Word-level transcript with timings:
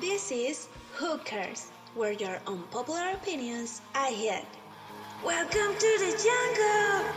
This 0.00 0.32
is 0.32 0.68
Who 0.94 1.18
Cares, 1.18 1.70
where 1.94 2.12
your 2.12 2.40
unpopular 2.46 3.12
opinions 3.12 3.82
are 3.94 4.10
heard. 4.10 4.46
Welcome 5.22 5.76
to 5.76 5.90
the 6.00 6.16
jungle! 6.16 7.12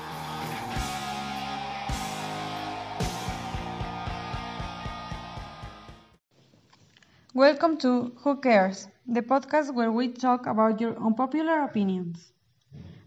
Welcome 7.34 7.78
to 7.78 8.12
Who 8.18 8.42
Cares, 8.42 8.90
the 9.08 9.22
podcast 9.22 9.74
where 9.74 9.94
we 9.94 10.10
talk 10.10 10.46
about 10.46 10.82
your 10.82 10.98
unpopular 10.98 11.64
opinions. 11.64 12.34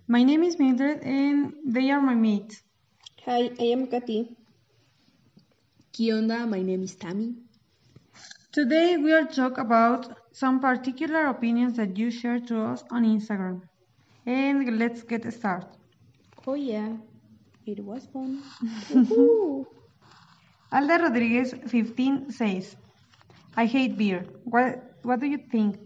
My 0.07 0.23
name 0.23 0.45
is 0.45 0.59
Mildred 0.59 1.03
and 1.03 1.53
they 1.67 1.91
are 1.91 2.01
my 2.01 2.15
mates. 2.15 2.63
Hi, 3.27 3.51
I 3.61 3.65
am 3.65 3.87
Katy. 3.87 4.35
¿Qué 5.93 6.15
onda? 6.15 6.49
My 6.49 6.63
name 6.63 6.85
is 6.85 6.97
Tammy. 6.97 7.48
Today 8.53 8.97
we 8.97 9.13
will 9.13 9.27
talk 9.27 9.59
about 9.59 10.17
some 10.33 10.59
particular 10.61 11.27
opinions 11.27 11.77
that 11.77 11.97
you 11.97 12.11
share 12.11 12.41
to 12.41 12.63
us 12.63 12.83
on 12.91 13.05
Instagram. 13.05 13.61
And 14.27 14.79
let's 14.79 15.03
get 15.03 15.31
started. 15.33 15.69
Oh 16.47 16.55
yeah, 16.55 16.97
it 17.67 17.81
was 17.85 18.07
fun. 18.07 18.43
Alda 20.73 20.99
Rodriguez 20.99 21.55
15 21.67 22.31
says, 22.31 22.77
I 23.57 23.67
hate 23.67 23.97
beer. 23.99 24.25
What, 24.45 24.83
what 25.03 25.21
do 25.21 25.27
you 25.27 25.39
think? 25.51 25.79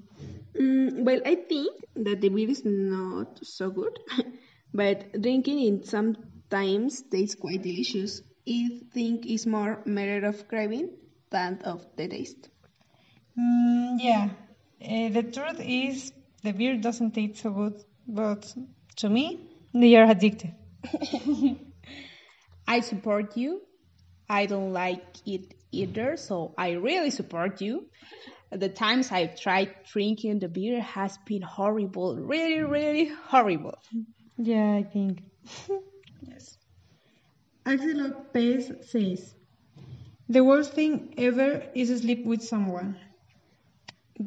Mm, 0.59 1.05
well, 1.05 1.21
I 1.27 1.35
think 1.37 1.73
that 1.97 2.21
the 2.21 2.29
beer 2.29 2.49
is 2.51 2.65
not 2.65 3.39
so 3.45 3.71
good, 3.71 3.99
but 4.75 5.21
drinking 5.21 5.61
it 5.61 5.87
sometimes 5.87 7.03
tastes 7.03 7.35
quite 7.35 7.63
delicious. 7.63 8.23
I 8.49 8.81
think 8.93 9.27
it's 9.27 9.47
more 9.47 9.83
matter 9.85 10.27
of 10.27 10.49
craving 10.49 10.91
than 11.31 11.61
of 11.65 11.87
the 11.97 12.09
taste. 12.09 12.51
Mm, 13.39 13.99
yeah, 13.99 14.29
uh, 14.83 15.09
the 15.09 15.23
truth 15.23 15.61
is 15.61 16.13
the 16.43 16.53
beer 16.53 16.77
doesn't 16.77 17.13
taste 17.13 17.43
so 17.43 17.51
good, 17.51 17.83
but 18.07 18.53
to 18.97 19.09
me, 19.09 19.49
they 19.73 19.97
are 19.97 20.07
addictive. 20.07 20.55
I 22.69 22.81
support 22.81 23.37
you. 23.37 23.63
I 24.29 24.47
don't 24.47 24.73
like 24.73 25.05
it 25.27 25.55
either, 25.71 26.17
so 26.17 26.55
I 26.57 26.73
really 26.73 27.11
support 27.11 27.61
you. 27.61 27.87
The 28.51 28.69
times 28.69 29.11
I've 29.11 29.41
tried 29.41 29.75
drinking 29.91 30.41
the 30.41 30.49
beer 30.49 30.81
has 30.81 31.17
been 31.27 31.43
horrible, 31.43 32.17
really, 32.17 32.63
really 32.63 33.11
horrible. 33.27 33.79
Yeah, 34.37 34.75
I 34.75 34.83
think. 34.83 35.23
yes. 36.23 36.59
Axel 37.65 37.97
Lopez 37.97 38.73
says, 38.91 39.35
The 40.29 40.45
worst 40.45 40.75
thing 40.75 41.15
ever 41.17 41.63
is 41.75 42.01
sleep 42.01 42.27
with 42.27 42.43
someone. 42.43 42.97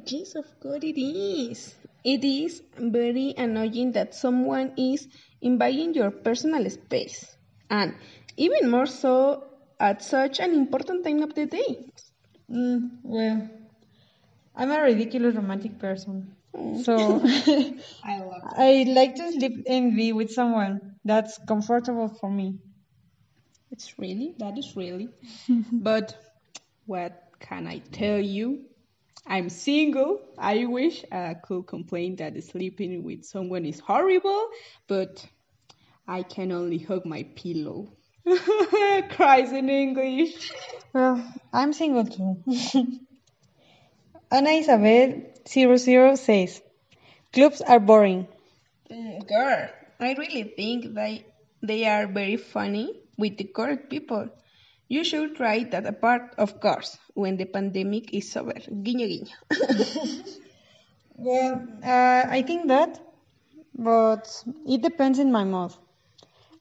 Yes, 0.05 0.35
of 0.35 0.45
course 0.59 0.83
it 0.83 0.97
is. 0.99 1.75
It 2.03 2.23
is 2.23 2.61
very 2.77 3.33
annoying 3.37 3.91
that 3.93 4.13
someone 4.13 4.73
is 4.77 5.07
invading 5.41 5.95
your 5.95 6.11
personal 6.11 6.69
space, 6.69 7.35
and 7.69 7.95
even 8.37 8.69
more 8.69 8.85
so 8.85 9.43
at 9.79 10.03
such 10.03 10.39
an 10.39 10.53
important 10.53 11.03
time 11.03 11.23
of 11.23 11.33
the 11.33 11.45
day. 11.47 11.79
Mm, 12.49 12.99
well, 13.03 13.49
I'm 14.55 14.71
a 14.71 14.81
ridiculous 14.81 15.35
romantic 15.35 15.77
person. 15.79 16.35
So 16.83 17.21
I 18.03 18.19
love 18.19 18.43
I 18.57 18.85
like 18.87 19.15
to 19.15 19.31
sleep 19.31 19.63
and 19.67 19.95
be 19.95 20.13
with 20.13 20.31
someone 20.31 20.95
that's 21.03 21.37
comfortable 21.47 22.07
for 22.19 22.29
me. 22.31 22.57
It's 23.71 23.97
really, 23.99 24.33
that 24.39 24.57
is 24.57 24.75
really. 24.75 25.09
but 25.71 26.15
what 26.85 27.31
can 27.39 27.67
I 27.67 27.79
tell 27.79 28.19
you? 28.19 28.65
I'm 29.27 29.49
single. 29.49 30.21
I 30.37 30.65
wish 30.65 31.03
I 31.11 31.33
could 31.33 31.65
complain 31.67 32.15
that 32.17 32.41
sleeping 32.43 33.03
with 33.03 33.25
someone 33.25 33.65
is 33.65 33.79
horrible, 33.79 34.49
but 34.87 35.25
I 36.07 36.23
can 36.23 36.51
only 36.51 36.77
hug 36.77 37.05
my 37.05 37.23
pillow. 37.35 37.93
Cries 39.09 39.51
in 39.51 39.69
English. 39.69 40.51
Well, 40.93 41.23
I'm 41.51 41.73
single 41.73 42.05
too. 42.05 42.37
Ana 44.31 44.49
Isabel 44.51 45.21
00 45.47 46.15
says, 46.15 46.61
Clubs 47.33 47.61
are 47.61 47.79
boring. 47.79 48.27
Mm, 48.91 49.27
girl, 49.27 49.69
I 49.99 50.13
really 50.13 50.43
think 50.55 50.93
they 50.93 51.25
they 51.61 51.85
are 51.85 52.07
very 52.07 52.37
funny 52.37 53.01
with 53.17 53.37
the 53.37 53.45
correct 53.45 53.89
people. 53.89 54.29
You 54.87 55.03
should 55.03 55.35
try 55.35 55.63
that 55.65 55.85
apart, 55.85 56.33
of 56.37 56.59
course, 56.59 56.97
when 57.13 57.37
the 57.37 57.45
pandemic 57.45 58.13
is 58.13 58.35
over. 58.35 58.53
Guiño, 58.53 59.07
guiño. 59.07 59.35
Well, 61.17 61.67
uh, 61.83 62.23
I 62.29 62.41
think 62.41 62.67
that, 62.67 62.99
but 63.73 64.43
it 64.67 64.81
depends 64.81 65.19
in 65.19 65.31
my 65.31 65.43
mood. 65.45 65.73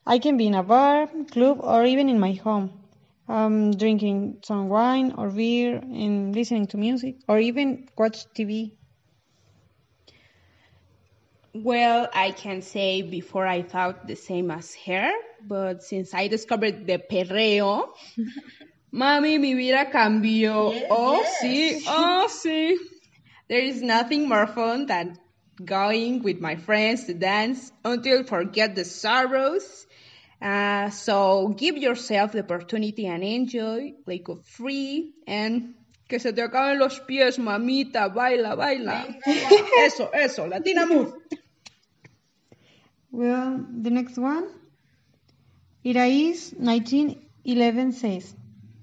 I 0.06 0.18
can 0.18 0.36
be 0.36 0.46
in 0.46 0.54
a 0.54 0.62
bar, 0.62 1.08
club, 1.30 1.60
or 1.62 1.84
even 1.84 2.08
in 2.08 2.18
my 2.20 2.32
home, 2.32 2.70
um, 3.28 3.72
drinking 3.72 4.38
some 4.44 4.68
wine 4.68 5.12
or 5.18 5.30
beer 5.30 5.78
and 5.78 6.34
listening 6.34 6.66
to 6.68 6.76
music, 6.76 7.16
or 7.28 7.38
even 7.38 7.88
watch 7.98 8.26
TV. 8.34 8.72
Well, 11.54 12.08
I 12.12 12.32
can 12.32 12.62
say 12.62 13.02
before 13.02 13.46
I 13.46 13.62
thought 13.62 14.08
the 14.08 14.16
same 14.16 14.50
as 14.50 14.74
her, 14.86 15.08
but 15.40 15.84
since 15.84 16.12
I 16.12 16.26
discovered 16.26 16.84
the 16.84 16.98
perreo, 16.98 17.90
mami, 18.92 19.38
mi 19.38 19.54
vida 19.54 19.88
cambió. 19.92 20.86
oh, 20.90 21.24
sí, 21.40 21.80
oh, 21.86 22.26
sí. 22.28 22.74
There 23.48 23.60
is 23.60 23.80
nothing 23.82 24.28
more 24.28 24.48
fun 24.48 24.86
than 24.86 25.16
going 25.64 26.24
with 26.24 26.40
my 26.40 26.56
friends 26.56 27.04
to 27.04 27.14
dance 27.14 27.70
until 27.84 28.24
forget 28.24 28.74
the 28.74 28.84
sorrows. 28.84 29.86
Uh, 30.42 30.90
so 30.90 31.54
give 31.56 31.76
yourself 31.76 32.32
the 32.32 32.40
opportunity 32.40 33.06
and 33.06 33.22
enjoy, 33.22 33.94
like 34.06 34.26
a 34.28 34.36
free 34.42 35.12
and 35.28 35.74
que 36.08 36.18
se 36.18 36.32
te 36.32 36.42
acaben 36.42 36.80
los 36.80 36.98
pies, 36.98 37.38
mamita, 37.38 38.12
baila, 38.12 38.56
baila. 38.56 39.06
eso, 39.78 40.10
eso, 40.12 40.48
Latina 40.48 40.84
move. 40.84 41.14
Well, 43.14 43.64
the 43.80 43.90
next 43.90 44.18
one, 44.18 44.48
Irais 45.84 46.52
1911 46.58 47.92
says, 47.92 48.34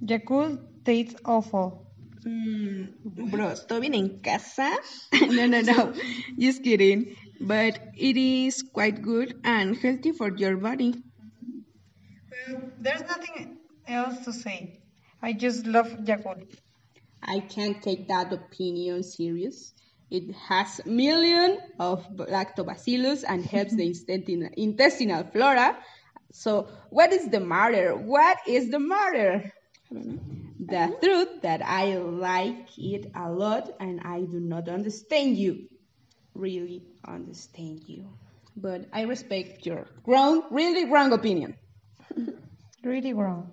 Yakult 0.01 0.57
tastes 0.85 1.19
awful. 1.25 1.85
Mm, 2.25 2.93
bros, 3.29 3.67
¿todo 3.67 3.81
bien 3.81 3.93
en 3.93 4.21
casa? 4.21 4.71
no, 5.37 5.47
no, 5.47 5.59
no. 5.61 5.93
Just 6.39 6.63
kidding. 6.63 7.17
But 7.41 7.77
it 7.97 8.15
is 8.15 8.63
quite 8.63 9.01
good 9.01 9.35
and 9.43 9.75
healthy 9.75 10.13
for 10.13 10.33
your 10.37 10.55
body. 10.55 10.95
Well, 12.31 12.71
there's 12.79 13.01
nothing 13.01 13.57
else 13.85 14.23
to 14.23 14.31
say. 14.31 14.79
I 15.21 15.33
just 15.33 15.65
love 15.67 15.89
Yakult. 16.05 16.47
I 17.21 17.41
can't 17.41 17.83
take 17.83 18.07
that 18.07 18.31
opinion 18.31 19.03
serious. 19.03 19.73
It 20.11 20.35
has 20.35 20.81
million 20.85 21.57
of 21.79 22.05
lactobacillus 22.17 23.23
and 23.27 23.45
helps 23.45 23.73
the 23.75 23.87
intestinal, 24.07 24.49
intestinal 24.57 25.23
flora. 25.31 25.77
So 26.33 26.67
what 26.89 27.13
is 27.13 27.29
the 27.29 27.39
matter? 27.39 27.95
What 27.95 28.37
is 28.47 28.69
the 28.69 28.79
matter? 28.79 29.51
The 29.89 30.95
truth 31.01 31.41
that 31.41 31.61
I 31.65 31.97
like 31.97 32.77
it 32.77 33.11
a 33.15 33.31
lot 33.31 33.71
and 33.79 34.01
I 34.01 34.21
do 34.21 34.39
not 34.39 34.67
understand 34.69 35.37
you. 35.37 35.67
Really 36.35 36.83
understand 37.07 37.83
you. 37.87 38.09
But 38.55 38.87
I 38.93 39.03
respect 39.03 39.65
your 39.65 39.87
wrong, 40.05 40.43
really 40.51 40.85
wrong 40.85 41.13
opinion. 41.13 41.55
Really 42.83 43.13
wrong. 43.13 43.51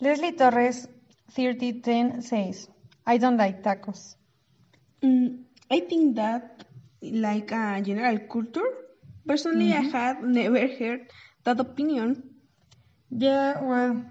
Leslie 0.00 0.32
Torres 0.32 0.88
3010 1.30 2.22
says, 2.22 2.68
I 3.06 3.16
don't 3.18 3.36
like 3.36 3.62
tacos. 3.62 4.16
Mm, 5.02 5.44
I 5.70 5.80
think 5.80 6.16
that, 6.16 6.64
like 7.02 7.50
a 7.52 7.80
general 7.82 8.18
culture, 8.20 8.70
personally, 9.26 9.72
I 9.72 9.80
have 9.82 10.22
never 10.22 10.66
heard 10.66 11.10
that 11.44 11.60
opinion. 11.60 12.30
Yeah, 13.10 13.60
well, 13.62 14.04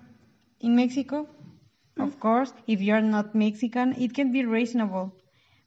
in 0.62 0.76
Mexico, 0.76 1.28
of 2.00 2.20
course, 2.20 2.54
if 2.68 2.82
you 2.82 2.94
are 2.94 3.02
not 3.02 3.36
Mexican, 3.36 3.94
it 4.02 4.14
can 4.14 4.32
be 4.32 4.46
reasonable. 4.46 5.14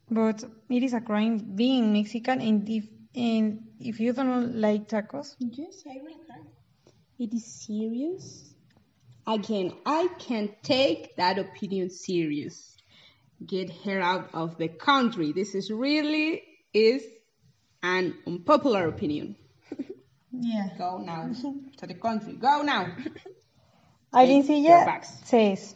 But 0.09 0.43
it 0.69 0.83
is 0.83 0.93
a 0.93 1.01
crime 1.01 1.37
being 1.55 1.93
Mexican, 1.93 2.41
and 2.41 2.67
if 2.69 2.85
and 3.15 3.67
if 3.79 3.99
you 3.99 4.13
don't 4.13 4.55
like 4.55 4.87
tacos, 4.87 5.35
Yes, 5.39 5.83
I 5.87 5.99
read 6.03 6.17
that. 6.27 6.45
It 7.19 7.33
is 7.33 7.45
serious. 7.45 8.55
Again, 9.27 9.73
I 9.85 10.07
can 10.19 10.55
take 10.63 11.15
that 11.17 11.37
opinion 11.39 11.89
serious. 11.89 12.72
Get 13.45 13.71
her 13.85 13.99
out 13.99 14.29
of 14.33 14.57
the 14.57 14.67
country. 14.69 15.31
This 15.31 15.55
is 15.55 15.71
really 15.71 16.43
is 16.73 17.03
an 17.81 18.15
unpopular 18.25 18.87
opinion. 18.87 19.35
yeah. 20.31 20.69
Go 20.77 20.97
now 20.99 21.31
to 21.77 21.87
the 21.87 21.93
country. 21.95 22.33
Go 22.33 22.61
now. 22.61 22.95
Aileen 24.15 24.43
Take 24.45 24.63
your 24.63 24.77
Silla 24.79 24.85
bags. 24.85 25.09
says, 25.23 25.75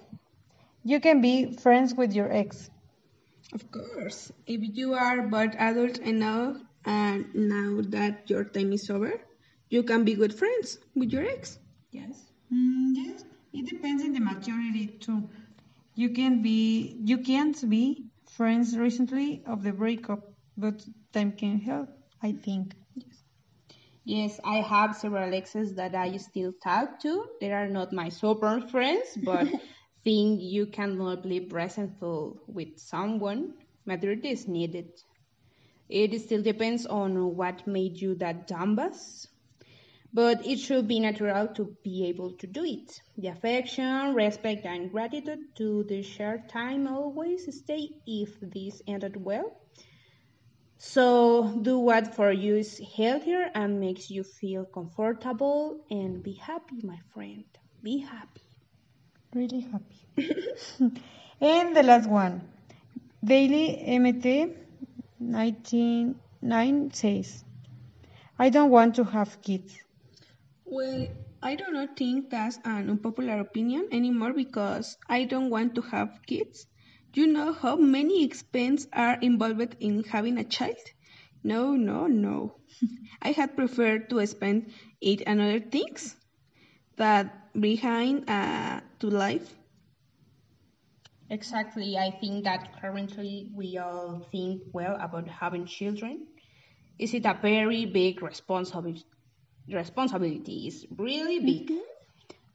you 0.84 1.00
can 1.00 1.22
be 1.22 1.56
friends 1.58 1.94
with 1.94 2.14
your 2.14 2.32
ex. 2.32 2.70
Of 3.54 3.72
course, 3.72 4.32
if 4.46 4.62
you 4.78 4.94
are 4.94 5.24
but 5.24 5.56
adult 5.58 5.98
enough 6.00 6.58
and 6.86 7.26
now 7.34 7.82
that 7.90 8.30
your 8.30 8.44
time 8.44 8.74
is 8.74 8.90
over, 8.90 9.20
you 9.70 9.84
can 9.84 10.04
be 10.06 10.14
good 10.16 10.34
friends 10.34 10.78
with 10.96 11.12
your 11.12 11.26
ex. 11.26 11.58
Yes. 11.92 12.32
Mm, 12.54 12.92
yes, 12.94 13.24
it 13.54 13.68
depends 13.70 14.04
on 14.04 14.14
the 14.14 14.20
maturity 14.20 14.88
too. 15.00 15.28
You 15.98 16.12
can 16.12 16.42
be 16.42 16.98
you 17.04 17.18
can't 17.20 17.70
be 17.70 18.06
friends 18.30 18.78
recently 18.78 19.44
of 19.46 19.64
the 19.64 19.74
breakup, 19.74 20.24
but 20.58 20.86
time 21.14 21.34
can 21.34 21.60
help, 21.60 21.90
I 22.24 22.34
think. 22.34 22.76
Yes, 24.06 24.40
I 24.44 24.58
have 24.62 24.96
several 24.96 25.34
exes 25.36 25.76
that 25.76 25.96
I 25.96 26.18
still 26.18 26.54
talk 26.64 27.00
to. 27.02 27.26
They 27.42 27.52
are 27.52 27.68
not 27.70 27.94
my 27.94 28.10
super 28.10 28.62
friends, 28.62 29.18
but 29.24 29.48
think 30.04 30.42
you 30.42 30.68
cannot 30.68 31.26
live 31.26 31.54
resentful 31.54 32.42
with 32.48 32.78
someone. 32.80 33.54
Maturity 33.86 34.30
is 34.30 34.48
needed. 34.48 34.90
It 35.90 36.20
still 36.22 36.42
depends 36.44 36.86
on 36.86 37.36
what 37.36 37.68
made 37.68 38.02
you 38.02 38.16
that 38.16 38.48
dumbass. 38.48 39.28
But 40.14 40.46
it 40.46 40.58
should 40.60 40.88
be 40.88 41.00
natural 41.00 41.48
to 41.50 41.76
be 41.84 42.06
able 42.08 42.32
to 42.38 42.48
do 42.48 42.64
it. 42.64 43.02
The 43.18 43.28
affection, 43.28 44.14
respect, 44.14 44.66
and 44.66 44.92
gratitude 44.92 45.40
to 45.58 45.84
the 45.84 46.02
shared 46.02 46.50
time 46.50 46.88
always 46.88 47.48
stay 47.56 47.90
if 48.06 48.40
this 48.42 48.82
ended 48.88 49.16
well. 49.24 49.62
So 50.80 51.60
do 51.62 51.80
what 51.80 52.16
for 52.16 52.32
you 52.32 52.56
is 52.56 52.80
healthier 52.96 53.50
and 53.54 53.80
makes 53.80 54.10
you 54.10 54.24
feel 54.24 54.66
comfortable 54.66 55.86
and 55.90 56.24
be 56.24 56.34
happy, 56.34 56.82
my 56.84 57.00
friend. 57.14 57.46
Be 57.84 57.98
happy. 58.00 58.42
Really 59.34 59.62
happy. 59.62 60.32
and 61.42 61.76
the 61.76 61.84
last 61.84 62.10
one. 62.10 62.42
Daily 63.24 63.80
MT 63.86 64.54
99 65.20 66.92
says, 66.94 67.44
I 68.38 68.50
don't 68.50 68.70
want 68.70 68.96
to 68.96 69.04
have 69.04 69.42
kids. 69.42 69.78
Well, 70.68 71.08
I 71.42 71.56
do 71.56 71.64
not 71.72 71.98
think 71.98 72.30
that's 72.30 72.60
an 72.64 72.92
unpopular 72.92 73.40
opinion 73.40 73.88
anymore 73.92 74.34
because 74.34 74.96
I 75.10 75.24
don't 75.24 75.50
want 75.50 75.74
to 75.74 75.82
have 75.82 76.20
kids. 76.28 76.68
You 77.16 77.26
know 77.26 77.54
how 77.54 77.76
many 77.78 78.24
expenses 78.24 78.88
are 78.94 79.18
involved 79.20 79.78
in 79.80 80.04
having 80.04 80.38
a 80.38 80.44
child? 80.44 80.78
No, 81.44 81.76
no, 81.76 82.06
no. 82.06 82.62
I 83.24 83.32
had 83.32 83.56
preferred 83.56 84.12
to 84.12 84.28
spend 84.28 84.72
it 85.02 85.28
on 85.28 85.40
other 85.40 85.60
things 85.60 86.16
that 86.98 87.54
behind 87.60 88.30
uh, 88.30 88.82
to 89.00 89.08
life. 89.10 89.56
Exactly. 91.30 91.98
I 91.98 92.12
think 92.12 92.44
that 92.44 92.82
currently 92.82 93.50
we 93.56 93.78
all 93.78 94.20
think 94.32 94.62
well 94.74 94.98
about 95.00 95.28
having 95.30 95.66
children. 95.66 96.28
Is 97.00 97.14
it 97.14 97.26
a 97.26 97.34
very 97.42 97.86
big 97.86 98.22
responsibility? 98.22 99.06
Responsibility 99.70 100.68
is 100.68 100.86
really 100.98 101.40
big. 101.40 101.72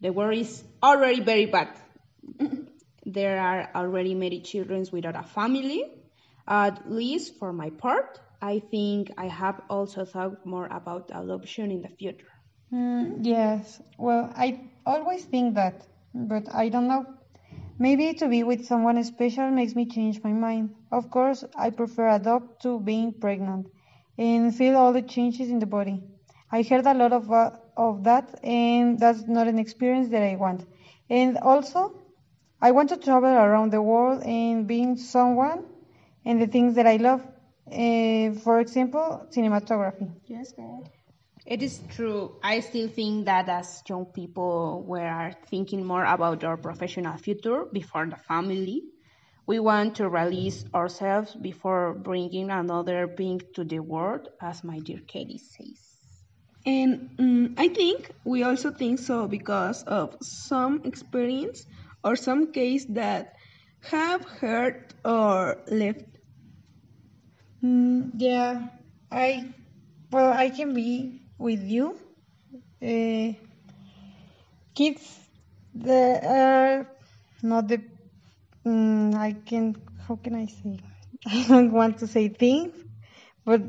The 0.01 0.13
world 0.13 0.39
is 0.39 0.65
already 0.83 1.21
very 1.21 1.47
bad. 1.47 1.69
there 3.07 3.39
are 3.39 3.71
already 3.75 4.15
many 4.15 4.41
children 4.41 4.85
without 4.93 5.17
a 5.17 5.23
family. 5.23 5.85
At 6.49 6.91
least 6.91 7.39
for 7.39 7.53
my 7.53 7.71
part, 7.71 8.21
I 8.41 8.59
think 8.59 9.13
I 9.17 9.27
have 9.29 9.61
also 9.71 10.05
thought 10.05 10.45
more 10.47 10.67
about 10.67 11.11
adoption 11.15 11.71
in 11.71 11.83
the 11.83 11.89
future. 11.89 12.33
Mm, 12.73 13.19
yes, 13.25 13.81
well, 13.99 14.33
I 14.35 14.71
always 14.87 15.25
think 15.25 15.55
that, 15.55 15.87
but 16.15 16.53
I 16.55 16.69
don't 16.69 16.89
know. 16.89 17.07
Maybe 17.79 18.15
to 18.15 18.29
be 18.29 18.43
with 18.43 18.65
someone 18.67 19.03
special 19.05 19.51
makes 19.51 19.75
me 19.75 19.87
change 19.87 20.23
my 20.23 20.33
mind. 20.33 20.75
Of 20.91 21.11
course, 21.11 21.45
I 21.57 21.71
prefer 21.71 22.09
adopt 22.09 22.63
to 22.63 22.81
being 22.81 23.13
pregnant 23.13 23.69
and 24.19 24.55
feel 24.55 24.77
all 24.77 24.93
the 24.93 25.03
changes 25.03 25.51
in 25.51 25.59
the 25.59 25.67
body. 25.67 26.03
I 26.53 26.63
heard 26.63 26.87
a 26.87 26.95
lot 26.95 27.13
of 27.13 27.33
uh, 27.33 27.51
of 27.77 28.05
that, 28.05 28.39
and 28.45 29.01
that's 29.01 29.27
not 29.27 29.49
an 29.49 29.59
experience 29.59 30.11
that 30.11 30.23
I 30.23 30.37
want. 30.37 30.67
And 31.09 31.39
also, 31.39 31.95
I 32.61 32.71
want 32.73 32.91
to 32.91 32.97
travel 32.97 33.31
around 33.31 33.73
the 33.73 33.83
world 33.83 34.23
and 34.23 34.67
being 34.69 34.97
someone 34.97 35.65
and 36.25 36.41
the 36.41 36.47
things 36.47 36.75
that 36.77 36.87
I 36.87 36.97
love. 36.97 37.23
Uh, 37.67 38.39
for 38.45 38.61
example, 38.61 39.27
cinematography. 39.35 40.13
Yes. 40.27 40.53
It 41.47 41.63
is 41.63 41.81
true. 41.91 42.37
I 42.43 42.61
still 42.61 42.89
think 42.89 43.25
that 43.27 43.49
as 43.49 43.83
young 43.89 44.07
people, 44.07 44.85
we 44.87 45.01
are 45.01 45.33
thinking 45.49 45.85
more 45.85 46.05
about 46.05 46.45
our 46.45 46.57
professional 46.57 47.17
future 47.17 47.65
before 47.73 48.07
the 48.07 48.17
family. 48.17 48.83
We 49.47 49.59
want 49.59 49.97
to 49.97 50.09
release 50.09 50.65
ourselves 50.75 51.35
before 51.35 51.95
bringing 51.95 52.51
another 52.51 53.07
being 53.07 53.41
to 53.55 53.65
the 53.65 53.81
world, 53.81 54.29
as 54.41 54.63
my 54.63 54.79
dear 54.81 55.01
Katie 55.07 55.39
says. 55.39 55.92
And 56.67 57.11
um, 57.19 57.55
I 57.57 57.69
think 57.69 58.11
we 58.25 58.43
also 58.43 58.71
think 58.73 58.99
so 58.99 59.27
because 59.29 59.83
of 59.85 60.17
some 60.23 60.83
experience 60.85 61.65
or 62.05 62.17
some 62.17 62.53
case 62.53 62.85
that 62.91 63.35
have 63.83 64.25
hurt 64.25 64.95
or 65.05 65.63
left. 65.69 66.05
Mm, 67.63 68.11
yeah, 68.17 68.69
I 69.11 69.53
well, 70.11 70.33
I 70.33 70.51
can 70.51 70.75
be 70.75 71.23
with 71.39 71.63
you. 71.63 71.99
Uh, 72.83 73.35
kids 74.75 75.19
that 75.75 76.25
are 76.25 76.89
not 77.43 77.69
the 77.69 77.83
mm, 78.67 79.15
I 79.15 79.33
can 79.47 79.77
how 80.07 80.17
can 80.17 80.35
I 80.35 80.47
say 80.47 80.79
I 81.27 81.45
don't 81.49 81.73
want 81.73 81.99
to 81.99 82.07
say 82.07 82.29
things, 82.29 82.75
but 83.45 83.63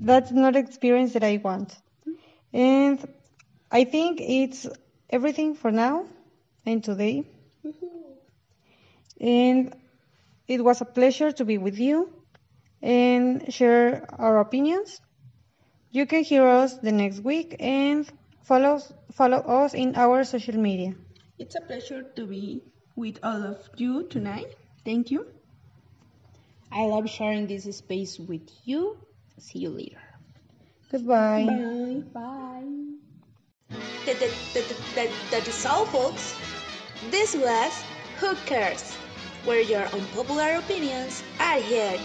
that's 0.00 0.32
not 0.32 0.56
experience 0.56 1.14
that 1.14 1.24
I 1.24 1.38
want. 1.42 1.76
And 2.52 3.06
I 3.70 3.84
think 3.84 4.20
it's 4.20 4.66
everything 5.10 5.54
for 5.54 5.70
now 5.70 6.06
and 6.64 6.82
today. 6.82 7.24
Mm-hmm. 7.64 7.86
And 9.20 9.74
it 10.46 10.64
was 10.64 10.80
a 10.80 10.84
pleasure 10.84 11.32
to 11.32 11.44
be 11.44 11.58
with 11.58 11.78
you 11.78 12.10
and 12.82 13.52
share 13.52 14.06
our 14.18 14.40
opinions. 14.40 15.00
You 15.90 16.06
can 16.06 16.22
hear 16.22 16.46
us 16.46 16.74
the 16.78 16.92
next 16.92 17.20
week 17.20 17.56
and 17.60 18.10
follow 18.44 18.80
follow 19.12 19.38
us 19.38 19.74
in 19.74 19.96
our 19.96 20.24
social 20.24 20.56
media. 20.56 20.94
It's 21.38 21.54
a 21.54 21.60
pleasure 21.60 22.02
to 22.02 22.26
be 22.26 22.62
with 22.96 23.18
all 23.22 23.42
of 23.42 23.58
you 23.76 24.04
tonight. 24.04 24.54
Thank 24.84 25.10
you. 25.10 25.26
I 26.70 26.84
love 26.84 27.08
sharing 27.08 27.46
this 27.46 27.64
space 27.76 28.18
with 28.18 28.48
you. 28.64 28.98
See 29.38 29.60
you 29.60 29.70
later. 29.70 30.07
Goodbye. 30.90 31.44
Bye. 31.46 32.02
Bye. 32.12 33.76
That, 34.06 35.44
is 35.46 35.66
all, 35.66 35.84
folks. 35.86 36.34
This 37.10 37.34
was 37.36 37.72
Who 38.20 38.34
Cares, 38.46 38.94
where 39.44 39.60
your 39.60 39.84
unpopular 39.86 40.54
opinions 40.56 41.22
are 41.38 41.60
heard. 41.60 42.00